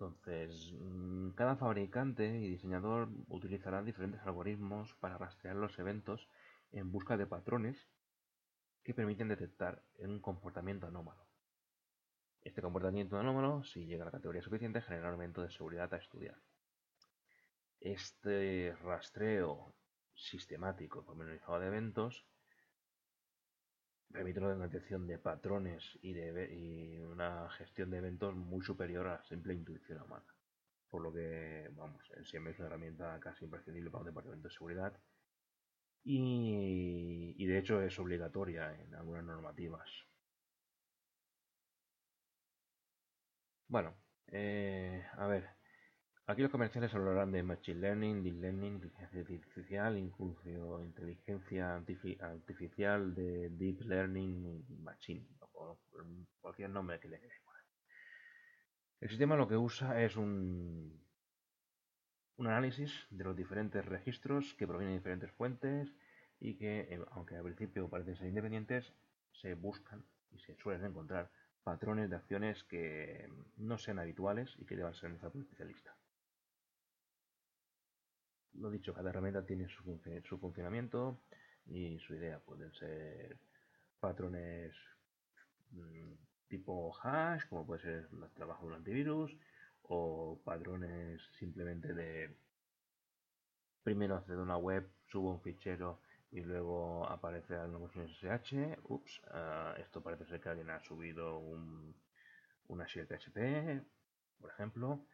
Entonces, 0.00 0.72
mm, 0.80 1.32
cada 1.32 1.56
fabricante 1.56 2.24
y 2.24 2.48
diseñador 2.48 3.10
utilizará 3.28 3.82
diferentes 3.82 4.22
algoritmos 4.22 4.94
para 4.94 5.18
rastrear 5.18 5.56
los 5.56 5.78
eventos 5.78 6.26
en 6.72 6.90
busca 6.90 7.18
de 7.18 7.26
patrones 7.26 7.76
que 8.82 8.94
permiten 8.94 9.28
detectar 9.28 9.82
un 9.98 10.18
comportamiento 10.20 10.86
anómalo. 10.86 11.26
Este 12.40 12.62
comportamiento 12.62 13.18
anómalo, 13.18 13.62
si 13.62 13.84
llega 13.84 14.04
a 14.04 14.06
la 14.06 14.12
categoría 14.12 14.40
suficiente, 14.40 14.80
genera 14.80 15.08
un 15.08 15.16
evento 15.16 15.42
de 15.42 15.50
seguridad 15.50 15.92
a 15.92 15.98
estudiar. 15.98 16.40
Este 17.80 18.74
rastreo 18.82 19.74
sistemático 20.14 21.04
pormenorizado 21.04 21.60
de 21.60 21.66
eventos 21.66 22.24
permite 24.12 24.40
una 24.40 24.54
detección 24.66 25.06
de 25.06 25.18
patrones 25.18 25.98
y, 26.02 26.12
de, 26.12 27.06
una 27.10 27.48
gestión 27.50 27.90
de 27.90 27.98
eventos 27.98 28.34
muy 28.34 28.64
superior 28.64 29.06
a 29.06 29.16
la 29.16 29.24
simple 29.24 29.54
intuición 29.54 30.02
humana. 30.02 30.24
Por 30.88 31.02
lo 31.02 31.12
que, 31.12 31.70
vamos, 31.72 32.02
el 32.16 32.26
SIEM 32.26 32.48
es 32.48 32.58
una 32.58 32.68
herramienta 32.68 33.18
casi 33.20 33.44
imprescindible 33.44 33.90
para 33.90 34.02
un 34.02 34.06
departamento 34.06 34.48
de 34.48 34.54
seguridad 34.54 34.98
y, 36.04 37.44
de 37.46 37.58
hecho 37.58 37.80
es 37.82 37.98
obligatoria 37.98 38.74
en 38.80 38.94
algunas 38.94 39.24
normativas. 39.24 39.88
Bueno, 43.68 43.94
eh, 44.28 45.06
a 45.12 45.26
ver, 45.26 45.48
Aquí 46.30 46.42
los 46.42 46.52
comerciales 46.52 46.94
hablarán 46.94 47.32
de 47.32 47.42
Machine 47.42 47.80
Learning, 47.80 48.22
Deep 48.22 48.40
Learning, 48.40 48.74
inteligencia 48.74 49.18
artificial, 49.18 49.98
incluso 49.98 50.80
inteligencia 50.80 51.74
artificial 51.74 53.12
de 53.16 53.50
Deep 53.50 53.80
Learning 53.80 54.64
Machine, 54.80 55.26
o 55.54 55.76
cualquier 56.40 56.70
nombre 56.70 57.00
que 57.00 57.08
le 57.08 57.18
quede. 57.18 57.32
El 59.00 59.08
sistema 59.08 59.34
lo 59.34 59.48
que 59.48 59.56
usa 59.56 60.00
es 60.00 60.14
un, 60.16 61.04
análisis 62.38 63.08
de 63.10 63.24
los 63.24 63.36
diferentes 63.36 63.84
registros 63.84 64.54
que 64.54 64.68
provienen 64.68 64.94
de 64.94 64.98
diferentes 65.00 65.32
fuentes 65.32 65.92
y 66.38 66.54
que, 66.54 66.82
eh, 66.82 67.04
aunque 67.10 67.34
al 67.34 67.42
principio 67.42 67.90
parecen 67.90 68.14
ser 68.14 68.28
independientes, 68.28 68.94
se 69.32 69.54
buscan 69.54 70.04
y 70.30 70.38
se 70.38 70.54
suelen 70.54 70.84
encontrar 70.84 71.28
patrones 71.64 72.08
de 72.08 72.14
acciones 72.14 72.62
que 72.62 73.28
no 73.56 73.78
sean 73.78 73.98
habituales 73.98 74.54
y 74.58 74.64
que 74.64 74.76
deban 74.76 74.94
ser 74.94 75.06
analizados 75.06 75.32
por 75.32 75.42
especialista 75.42 75.99
lo 78.54 78.70
dicho, 78.70 78.94
cada 78.94 79.10
herramienta 79.10 79.44
tiene 79.44 79.68
su, 79.68 80.38
funcionamiento 80.38 81.20
y 81.66 81.98
su 82.00 82.14
idea. 82.14 82.38
Pueden 82.40 82.72
ser 82.74 83.38
patrones 84.00 84.74
mm, 85.72 86.12
tipo 86.48 86.92
hash, 87.02 87.46
como 87.48 87.66
puede 87.66 87.82
ser 87.82 88.08
el 88.12 88.30
trabajo 88.34 88.62
de 88.62 88.68
un 88.68 88.78
antivirus, 88.78 89.36
o 89.82 90.40
patrones 90.44 91.20
simplemente 91.38 91.94
de 91.94 92.36
primero 93.82 94.16
a 94.16 94.32
una 94.32 94.56
web, 94.56 94.88
subo 95.08 95.30
un 95.30 95.40
fichero 95.40 96.00
y 96.30 96.40
luego 96.40 97.06
aparece 97.08 97.56
una 97.58 97.78
versión 97.78 98.08
SSH. 98.08 98.78
Ups, 98.84 99.20
ah, 99.32 99.74
esto 99.78 100.02
parece 100.02 100.26
ser 100.26 100.40
que 100.40 100.48
alguien 100.48 100.70
ha 100.70 100.80
subido 100.80 101.38
un, 101.38 101.94
una 102.68 102.86
shell 102.86 103.06
PHP, 103.06 103.82
por 104.40 104.50
ejemplo 104.50 105.06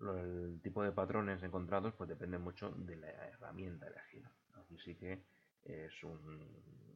el 0.00 0.60
tipo 0.62 0.82
de 0.82 0.92
patrones 0.92 1.42
encontrados 1.42 1.94
pues 1.94 2.08
depende 2.08 2.38
mucho 2.38 2.70
de 2.70 2.96
la 2.96 3.08
herramienta 3.08 3.86
elegida. 3.86 4.30
Aquí 4.54 4.78
sí 4.78 4.94
que 4.94 5.24
es 5.64 6.04
un 6.04 6.88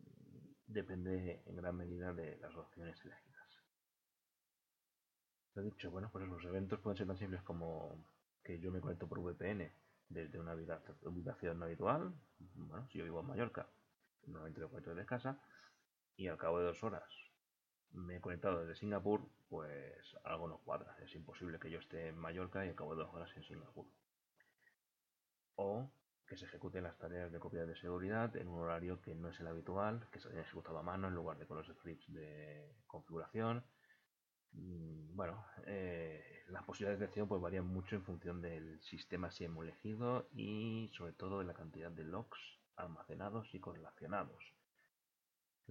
depende 0.66 1.42
en 1.46 1.56
gran 1.56 1.76
medida 1.76 2.12
de 2.12 2.38
las 2.38 2.54
opciones 2.56 2.98
elegidas. 3.04 3.32
Dicho, 5.54 5.90
bueno, 5.90 6.08
pues 6.10 6.26
los 6.26 6.42
eventos 6.44 6.80
pueden 6.80 6.96
ser 6.96 7.06
tan 7.06 7.18
simples 7.18 7.42
como 7.42 8.02
que 8.42 8.58
yo 8.58 8.72
me 8.72 8.80
conecto 8.80 9.06
por 9.06 9.20
VPN 9.20 9.70
desde 10.08 10.38
una 10.38 10.54
ubicación 10.54 11.62
habitual, 11.62 12.14
bueno, 12.54 12.88
si 12.88 12.98
yo 12.98 13.04
vivo 13.04 13.20
en 13.20 13.26
Mallorca, 13.26 13.68
normalmente 14.26 14.60
lo 14.60 14.70
conecto 14.70 14.94
desde 14.94 15.06
casa, 15.06 15.38
y 16.16 16.28
al 16.28 16.38
cabo 16.38 16.58
de 16.58 16.66
dos 16.66 16.82
horas 16.82 17.31
me 17.92 18.16
he 18.16 18.20
conectado 18.20 18.60
desde 18.60 18.78
Singapur, 18.80 19.28
pues 19.48 20.16
algo 20.24 20.48
no 20.48 20.58
cuadra. 20.58 20.96
Es 21.02 21.14
imposible 21.14 21.58
que 21.58 21.70
yo 21.70 21.78
esté 21.78 22.08
en 22.08 22.16
Mallorca 22.16 22.64
y 22.64 22.70
acabo 22.70 22.94
dos 22.94 23.12
horas 23.12 23.30
en 23.36 23.44
Singapur. 23.44 23.86
O 25.56 25.90
que 26.26 26.36
se 26.36 26.46
ejecuten 26.46 26.84
las 26.84 26.96
tareas 26.96 27.30
de 27.30 27.38
copia 27.38 27.66
de 27.66 27.76
seguridad 27.76 28.34
en 28.36 28.48
un 28.48 28.60
horario 28.60 29.02
que 29.02 29.14
no 29.14 29.28
es 29.28 29.38
el 29.40 29.48
habitual, 29.48 30.08
que 30.10 30.18
se 30.18 30.28
hayan 30.28 30.40
ejecutado 30.40 30.78
a 30.78 30.82
mano 30.82 31.08
en 31.08 31.14
lugar 31.14 31.36
de 31.36 31.46
con 31.46 31.58
los 31.58 31.66
scripts 31.66 32.12
de 32.12 32.74
configuración. 32.86 33.64
Mm, 34.52 35.14
bueno, 35.14 35.44
eh, 35.66 36.44
las 36.48 36.64
posibilidades 36.64 37.00
de 37.00 37.06
acción 37.06 37.28
pues 37.28 37.40
varían 37.40 37.66
mucho 37.66 37.96
en 37.96 38.02
función 38.04 38.40
del 38.40 38.80
sistema 38.82 39.30
si 39.30 39.44
hemos 39.44 39.64
elegido 39.64 40.28
y 40.32 40.90
sobre 40.96 41.12
todo 41.12 41.40
de 41.40 41.44
la 41.44 41.54
cantidad 41.54 41.90
de 41.90 42.04
logs 42.04 42.38
almacenados 42.76 43.54
y 43.54 43.60
correlacionados. 43.60 44.42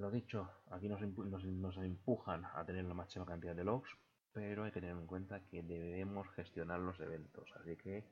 Lo 0.01 0.09
dicho, 0.09 0.49
aquí 0.71 0.89
nos, 0.89 1.03
empujan 1.03 2.43
a 2.55 2.65
tener 2.65 2.85
la 2.85 2.95
máxima 2.95 3.23
cantidad 3.23 3.55
de 3.55 3.63
logs, 3.63 3.95
pero 4.33 4.63
hay 4.63 4.71
que 4.71 4.81
tener 4.81 4.97
en 4.97 5.05
cuenta 5.05 5.45
que 5.45 5.61
debemos 5.61 6.27
gestionar 6.29 6.79
los 6.79 6.99
eventos, 6.99 7.47
así 7.57 7.77
que 7.77 8.03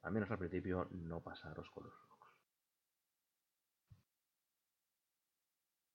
al 0.00 0.12
menos 0.12 0.30
al 0.30 0.38
principio 0.38 0.88
no 0.92 1.20
pasaros 1.20 1.68
con 1.68 1.84
los 1.84 1.92
logs. 1.92 2.32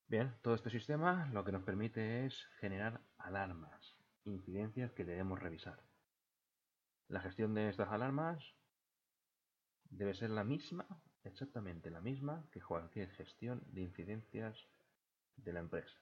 Bien, 0.07 0.35
todo 0.43 0.53
este 0.53 0.69
sistema 0.69 1.27
lo 1.33 1.43
que 1.43 1.51
nos 1.51 1.63
permite 1.63 2.27
es 2.27 2.35
generar 2.59 3.01
alarmas, 3.17 3.95
incidencias 4.25 4.91
que 4.91 5.03
debemos 5.03 5.39
revisar. 5.39 5.81
La 7.07 7.21
gestión 7.21 7.55
de 7.55 7.69
estas 7.69 7.89
alarmas 7.89 8.53
debe 9.89 10.13
ser 10.13 10.29
la 10.29 10.43
misma, 10.43 10.85
exactamente 11.23 11.89
la 11.89 12.01
misma 12.01 12.45
que 12.51 12.61
cualquier 12.61 13.09
gestión 13.09 13.63
de 13.73 13.81
incidencias 13.81 14.67
de 15.43 15.53
la 15.53 15.59
empresa. 15.59 15.97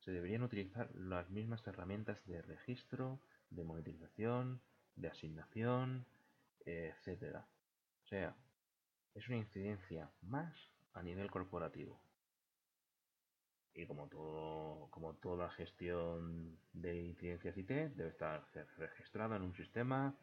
Se 0.00 0.10
deberían 0.10 0.42
utilizar 0.42 0.94
las 0.94 1.30
mismas 1.30 1.66
herramientas 1.66 2.24
de 2.26 2.42
registro, 2.42 3.20
de 3.50 3.64
monetización, 3.64 4.60
de 4.96 5.08
asignación, 5.08 6.06
etc. 6.66 7.38
O 8.02 8.06
sea, 8.06 8.36
es 9.14 9.28
una 9.28 9.38
incidencia 9.38 10.10
más 10.22 10.54
a 10.92 11.02
nivel 11.02 11.30
corporativo. 11.30 12.00
Y 13.72 13.86
como 13.86 14.08
todo, 14.08 14.88
como 14.90 15.14
toda 15.14 15.50
gestión 15.50 16.58
de 16.72 17.02
incidencias 17.02 17.56
IT, 17.56 17.68
debe 17.68 18.08
estar 18.08 18.46
registrada 18.76 19.36
en 19.36 19.42
un 19.42 19.54
sistema 19.54 20.14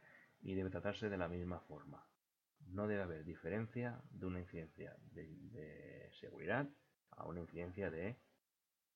y 0.41 0.53
debe 0.53 0.69
tratarse 0.69 1.09
de 1.09 1.17
la 1.17 1.27
misma 1.27 1.59
forma. 1.61 2.05
No 2.67 2.87
debe 2.87 3.01
haber 3.01 3.25
diferencia 3.25 3.99
de 4.11 4.25
una 4.25 4.39
incidencia 4.39 4.95
de 5.11 6.09
seguridad 6.19 6.69
a 7.11 7.27
una 7.27 7.41
incidencia 7.41 7.91
de 7.91 8.15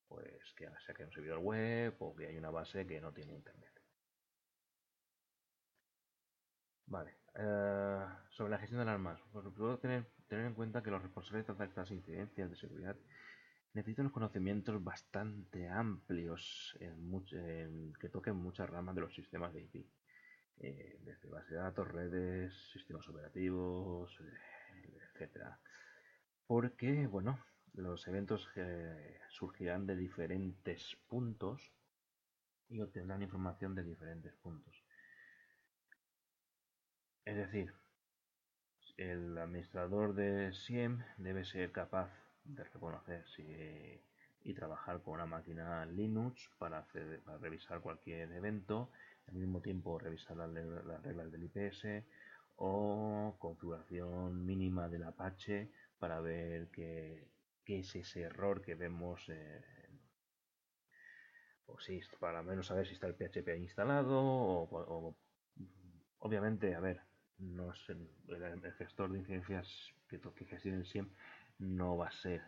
pues 0.07 0.53
que 0.55 0.65
sea 0.85 0.95
que 0.95 1.03
hay 1.03 1.07
un 1.07 1.13
servidor 1.13 1.39
web 1.39 1.95
o 1.99 2.15
que 2.15 2.27
hay 2.27 2.37
una 2.37 2.51
base 2.51 2.85
que 2.85 3.01
no 3.01 3.11
tiene 3.13 3.33
internet. 3.33 3.71
Vale, 6.87 7.17
eh, 7.35 8.05
sobre 8.29 8.51
la 8.51 8.59
gestión 8.59 8.79
de 8.79 8.83
alarmas, 8.83 9.19
pues 9.31 9.45
puedo 9.55 9.79
tener, 9.79 10.05
en 10.29 10.53
cuenta 10.53 10.83
que 10.83 10.91
los 10.91 11.01
responsables 11.01 11.43
de 11.43 11.53
tratar 11.53 11.67
estas 11.67 11.91
incidencias 11.91 12.49
de 12.49 12.55
seguridad 12.55 12.95
necesitan 13.73 14.05
unos 14.05 14.13
conocimientos 14.13 14.83
bastante 14.83 15.67
amplios 15.67 16.77
que 17.99 18.09
toquen 18.09 18.35
muchas 18.35 18.69
ramas 18.69 18.95
de 18.95 19.01
los 19.01 19.13
sistemas 19.13 19.53
de 19.53 19.63
IP. 19.63 19.89
Eh, 20.57 20.99
desde 21.01 21.27
base 21.27 21.53
de 21.53 21.59
datos, 21.59 21.87
redes, 21.87 22.53
sistemas 22.71 23.07
operativos, 23.09 24.17
eh, 24.21 24.97
etcétera. 25.13 25.59
Porque, 26.47 27.07
bueno, 27.07 27.37
los 27.75 28.07
eventos 28.07 28.49
surgirán 29.29 29.85
de 29.85 29.95
diferentes 29.95 30.97
puntos 31.07 31.71
y 32.69 32.81
obtendrán 32.81 33.21
información 33.21 33.75
de 33.75 33.83
diferentes 33.83 34.33
puntos. 34.35 34.83
Es 37.25 37.35
decir, 37.35 37.73
el 38.97 39.37
administrador 39.37 40.13
de 40.13 40.53
SIEM 40.53 41.03
debe 41.17 41.43
ser 41.43 41.71
capaz 41.71 42.09
de 42.43 42.63
reconocer 42.63 43.25
y 44.43 44.53
trabajar 44.53 45.01
con 45.01 45.15
una 45.15 45.25
máquina 45.25 45.85
Linux 45.85 46.49
para, 46.59 46.85
revisar 47.41 47.81
cualquier 47.81 48.31
evento, 48.31 48.91
al 49.27 49.35
mismo 49.35 49.59
tiempo 49.61 49.97
revisar 49.97 50.37
las, 50.37 50.49
las 50.51 51.01
reglas 51.01 51.31
del 51.31 51.43
IPS 51.43 52.05
o 52.57 53.35
configuración 53.39 54.45
mínima 54.45 54.87
del 54.87 55.03
Apache 55.03 55.71
para 55.99 56.21
ver 56.21 56.67
que 56.67 57.34
qué 57.65 57.79
es 57.79 57.95
ese 57.95 58.21
error 58.21 58.61
que 58.61 58.75
vemos 58.75 59.29
o 61.65 61.79
si 61.79 61.99
para 62.19 62.43
menos 62.43 62.67
saber 62.67 62.87
si 62.87 62.93
está 62.93 63.07
el 63.07 63.15
PHP 63.15 63.57
instalado 63.57 64.21
o, 64.21 65.17
obviamente 66.19 66.75
a 66.75 66.79
ver 66.79 67.01
no 67.37 67.73
es 67.73 67.89
el, 67.89 68.07
gestor 68.77 69.11
de 69.11 69.19
incidencias 69.19 69.67
que, 70.07 70.19
que 70.19 70.45
gestione 70.45 70.77
el 70.77 70.85
SIEM 70.85 71.09
no 71.57 71.97
va 71.97 72.07
a 72.07 72.11
ser 72.11 72.41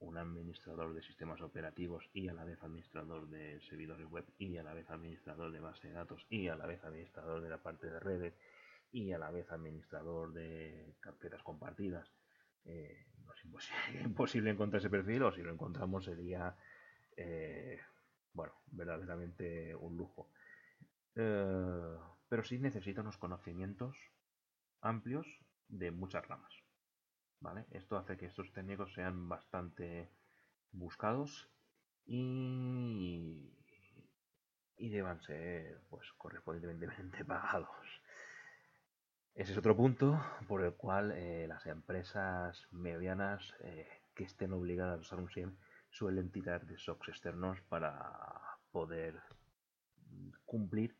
un 0.00 0.18
administrador 0.18 0.94
de 0.94 1.02
sistemas 1.02 1.40
operativos 1.40 2.08
y 2.12 2.28
a 2.28 2.34
la 2.34 2.44
vez 2.44 2.62
administrador 2.62 3.28
de 3.28 3.60
servidores 3.62 4.06
web 4.10 4.24
y 4.38 4.56
a 4.56 4.62
la 4.62 4.74
vez 4.74 4.88
administrador 4.90 5.50
de 5.50 5.60
base 5.60 5.88
de 5.88 5.94
datos 5.94 6.26
y 6.28 6.48
a 6.48 6.56
la 6.56 6.66
vez 6.66 6.82
administrador 6.84 7.40
de 7.42 7.48
la 7.48 7.58
parte 7.58 7.88
de 7.88 8.00
redes 8.00 8.34
y 8.92 9.12
a 9.12 9.18
la 9.18 9.30
vez 9.30 9.50
administrador 9.50 10.32
de 10.32 10.94
carpetas 11.00 11.42
compartidas. 11.42 12.08
Eh, 12.64 13.06
es 13.32 13.44
imposible, 14.04 14.50
encontrar 14.50 14.80
ese 14.80 14.90
perfil 14.90 15.22
o 15.22 15.32
si 15.32 15.42
lo 15.42 15.52
encontramos 15.52 16.04
sería 16.04 16.54
eh, 17.16 17.80
bueno 18.32 18.54
verdaderamente 18.66 19.74
un 19.74 19.96
lujo 19.96 20.30
eh, 21.16 21.96
pero 22.28 22.44
sí 22.44 22.58
necesita 22.58 23.00
unos 23.00 23.18
conocimientos 23.18 23.96
amplios 24.80 25.26
de 25.68 25.90
muchas 25.90 26.26
ramas 26.26 26.52
¿vale? 27.44 27.66
Esto 27.70 27.98
hace 27.98 28.16
que 28.16 28.26
estos 28.26 28.50
técnicos 28.52 28.92
sean 28.94 29.28
bastante 29.28 30.08
buscados 30.72 31.48
y, 32.06 33.52
y 34.78 34.88
deban 34.88 35.20
ser 35.22 35.80
pues 35.90 36.10
correspondientemente 36.16 37.24
pagados. 37.26 37.86
Ese 39.34 39.50
es 39.50 39.58
otro 39.58 39.76
punto 39.76 40.20
por 40.46 40.62
el 40.62 40.74
cual 40.74 41.10
eh, 41.10 41.46
las 41.48 41.66
empresas 41.66 42.68
medianas 42.70 43.52
eh, 43.60 43.88
que 44.14 44.22
estén 44.22 44.52
obligadas 44.52 44.98
a 44.98 45.00
usar 45.00 45.18
un 45.18 45.28
SIEM 45.28 45.56
suelen 45.90 46.30
tirar 46.30 46.66
de 46.66 46.78
SOCs 46.78 47.08
externos 47.08 47.60
para 47.62 48.12
poder 48.70 49.20
cumplir, 50.44 50.96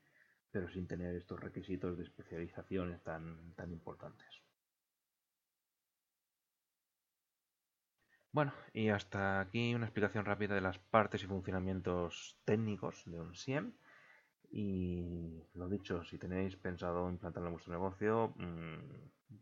pero 0.51 0.69
sin 0.69 0.89
tener 0.89 1.15
estos 1.15 1.39
requisitos 1.39 1.97
de 1.97 2.03
especialización 2.03 3.01
tan, 3.05 3.55
tan 3.55 3.71
importantes. 3.71 4.43
Bueno, 8.33 8.53
y 8.73 8.89
hasta 8.89 9.39
aquí 9.39 9.77
una 9.77 9.87
explicación 9.87 10.25
rápida 10.25 10.57
de 10.57 10.61
las 10.61 10.81
partes 10.81 11.23
y 11.23 11.29
funcionamientos 11.29 12.37
técnicos 12.45 13.05
de 13.07 13.21
un 13.21 13.37
SIEM. 13.37 13.75
Y 14.51 15.43
lo 15.55 15.69
dicho, 15.69 16.05
si 16.05 16.19
tenéis 16.19 16.57
pensado 16.57 17.09
implantarlo 17.11 17.49
en 17.49 17.55
vuestro 17.55 17.73
negocio, 17.73 18.35
mmm, 18.37 18.79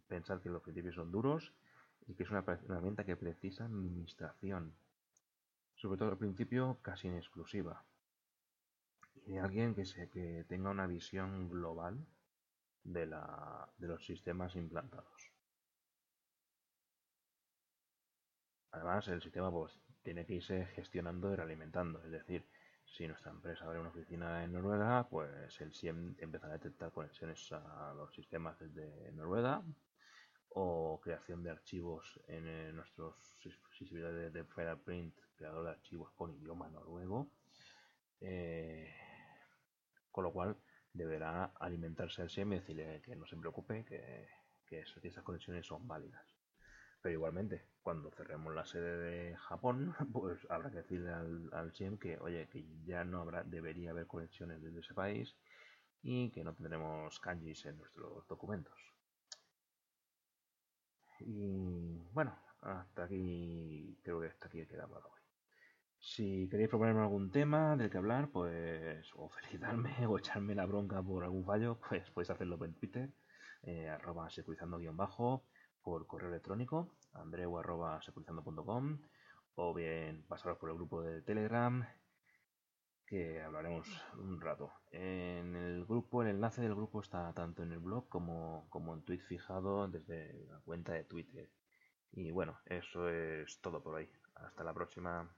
pensad 0.09 0.41
que 0.41 0.49
los 0.49 0.63
principios 0.63 0.95
son 0.95 1.13
duros 1.13 1.53
y 2.07 2.15
que 2.15 2.23
es 2.23 2.31
una 2.31 2.45
herramienta 2.47 3.05
que 3.05 3.17
precisa 3.17 3.65
administración. 3.67 4.75
Sobre 5.75 5.99
todo 5.99 6.11
al 6.11 6.19
principio, 6.19 6.79
casi 6.83 7.09
en 7.09 7.17
exclusiva. 7.17 7.85
Y 9.27 9.33
de 9.33 9.41
alguien 9.41 9.75
que, 9.75 9.85
se, 9.85 10.09
que 10.09 10.45
tenga 10.49 10.71
una 10.71 10.87
visión 10.87 11.49
global 11.49 12.07
de, 12.85 13.07
la, 13.07 13.69
de 13.79 13.89
los 13.89 14.05
sistemas 14.05 14.57
implantados. 14.57 15.31
Además, 18.73 19.07
el 19.09 19.21
sistema 19.21 19.51
pues, 19.51 19.79
tiene 20.03 20.25
que 20.25 20.35
irse 20.35 20.67
gestionando 20.75 21.33
y 21.33 21.37
realimentando. 21.37 22.03
Es 22.05 22.11
decir, 22.11 22.45
si 22.93 23.07
nuestra 23.09 23.31
empresa 23.31 23.65
abre 23.65 23.81
una 23.81 23.89
oficina 23.89 24.45
en 24.45 24.53
Noruega, 24.53 25.09
pues 25.09 25.61
el 25.61 25.73
SIEM 25.73 26.15
empieza 26.19 26.47
a 26.47 26.53
detectar 26.53 26.93
conexiones 26.93 27.51
a 27.53 27.95
los 27.97 28.15
sistemas 28.15 28.59
desde 28.59 29.11
Noruega 29.13 29.63
o 30.51 31.01
creación 31.03 31.43
de 31.43 31.51
archivos 31.51 32.21
en 32.29 32.77
nuestros 32.77 33.15
sistemas 33.79 34.13
de, 34.13 34.31
de 34.31 34.45
Print, 34.77 35.17
creador 35.35 35.65
de 35.65 35.71
archivos 35.71 36.11
con 36.13 36.35
idioma 36.35 36.69
noruego. 36.69 37.31
Eh, 38.21 38.95
con 40.11 40.25
lo 40.25 40.33
cual 40.33 40.57
deberá 40.93 41.53
alimentarse 41.59 42.21
el 42.21 42.29
SIEM 42.29 42.53
y 42.53 42.57
decirle 42.57 43.01
que 43.03 43.17
no 43.17 43.27
se 43.27 43.37
preocupe, 43.37 43.85
que, 43.87 44.29
que 44.67 44.85
esas 45.03 45.25
conexiones 45.25 45.67
son 45.67 45.89
válidas. 45.89 46.32
Pero 47.03 47.15
igualmente, 47.15 47.67
cuando 47.83 48.11
cerremos 48.13 48.55
la 48.55 48.65
sede 48.65 48.97
de 48.97 49.37
Japón, 49.37 49.95
pues 50.13 50.47
habrá 50.49 50.71
que 50.71 50.79
decirle 50.79 51.13
al, 51.13 51.51
al 51.53 51.73
SIEM 51.75 51.99
que, 51.99 52.19
oye, 52.19 52.49
que 52.49 52.65
ya 52.85 53.05
no 53.05 53.21
habrá, 53.21 53.43
debería 53.43 53.91
haber 53.91 54.07
conexiones 54.07 54.63
desde 54.63 54.81
ese 54.81 54.95
país 54.95 55.37
y 56.03 56.31
que 56.31 56.45
no 56.45 56.55
tendremos 56.55 57.19
kanjis 57.21 57.67
en 57.67 57.79
nuestros 57.79 58.27
documentos. 58.29 58.79
Y 61.21 62.09
bueno, 62.13 62.37
hasta 62.63 63.05
aquí, 63.05 63.99
creo 64.03 64.21
que 64.21 64.29
hasta 64.29 64.47
aquí 64.47 64.61
he 64.61 64.67
quedado 64.67 64.97
hoy. 64.97 65.21
Si 65.99 66.49
queréis 66.49 66.69
proponerme 66.69 67.03
algún 67.03 67.31
tema 67.31 67.77
del 67.77 67.91
que 67.91 67.99
hablar, 67.99 68.31
pues, 68.31 69.13
o 69.15 69.29
felicitarme 69.29 70.07
o 70.07 70.19
echarme 70.19 70.55
la 70.55 70.67
bronca 70.67 71.03
por 71.03 71.25
algún 71.25 71.45
fallo, 71.45 71.79
pues 71.89 72.11
podéis 72.11 72.31
hacerlo 72.31 72.65
en 72.65 72.75
Twitter, 72.75 73.11
eh, 73.63 73.89
arroba 73.89 74.29
securizando-bajo, 74.31 75.45
por 75.83 76.07
correo 76.07 76.31
electrónico 76.31 76.95
andreu.securizando.com 77.13 78.99
o 79.55 79.75
bien 79.75 80.25
pasaros 80.27 80.59
por 80.59 80.71
el 80.71 80.77
grupo 80.77 81.03
de 81.03 81.23
Telegram 81.23 81.87
que 83.13 83.43
hablaremos 83.43 83.87
un 84.17 84.41
rato. 84.41 84.73
En 84.91 85.55
el 85.55 85.85
grupo, 85.85 86.23
el 86.23 86.29
enlace 86.29 86.63
del 86.63 86.75
grupo 86.75 87.03
está 87.03 87.31
tanto 87.35 87.63
en 87.63 87.73
el 87.73 87.79
blog 87.79 88.09
como, 88.09 88.67
como 88.71 88.95
en 88.95 89.03
tweet 89.03 89.21
fijado 89.21 89.87
desde 89.87 90.47
la 90.47 90.61
cuenta 90.61 90.95
de 90.95 91.05
Twitter. 91.05 91.51
Y 92.13 92.31
bueno, 92.31 92.59
eso 92.65 93.11
es 93.11 93.61
todo 93.61 93.83
por 93.83 93.97
hoy. 93.97 94.11
Hasta 94.35 94.65
la 94.65 94.73
próxima. 94.73 95.31